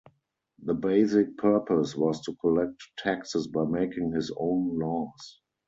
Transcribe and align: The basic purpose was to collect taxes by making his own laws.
The 0.63 0.73
basic 0.73 1.37
purpose 1.37 1.95
was 1.95 2.21
to 2.21 2.33
collect 2.37 2.89
taxes 2.97 3.45
by 3.45 3.65
making 3.65 4.13
his 4.13 4.33
own 4.35 4.79
laws. 4.79 5.39